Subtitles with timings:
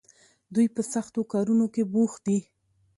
[0.53, 2.39] دوی په سختو کارونو کې بوخت دي.